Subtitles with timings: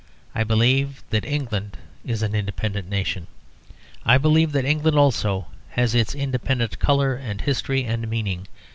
[0.33, 3.27] I believe that England is an independent nation.
[4.03, 8.47] I believe that England also has its independent colour and history, and meaning.